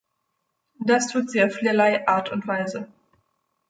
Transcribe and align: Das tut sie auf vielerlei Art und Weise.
Das 0.79 1.09
tut 1.09 1.29
sie 1.29 1.43
auf 1.43 1.53
vielerlei 1.53 2.07
Art 2.07 2.31
und 2.31 2.47
Weise. 2.47 2.87